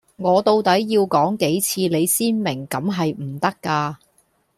[0.17, 3.99] 我到底要講幾多次你先明咁係唔得架